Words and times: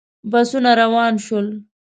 بسونه 0.31 0.71
روان 0.81 1.13
شول. 1.25 1.47